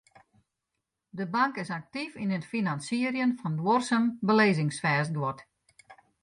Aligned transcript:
De 1.19 1.27
bank 1.35 1.55
is 1.63 1.71
aktyf 1.75 2.13
yn 2.23 2.33
it 2.37 2.49
finansierjen 2.53 3.31
fan 3.39 3.55
duorsum 3.59 4.03
belizzingsfêstguod. 4.27 5.37